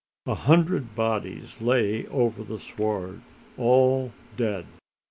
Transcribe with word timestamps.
A 0.25 0.33
hundred 0.33 0.95
bodies 0.95 1.61
lay 1.61 2.07
over 2.07 2.43
the 2.43 2.57
sward, 2.57 3.21
all 3.55 4.11
dead. 4.35 4.65